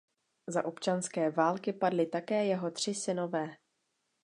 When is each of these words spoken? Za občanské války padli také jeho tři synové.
Za 0.47 0.65
občanské 0.65 1.29
války 1.31 1.73
padli 1.73 2.05
také 2.05 2.45
jeho 2.45 2.71
tři 2.71 2.93
synové. 2.93 3.55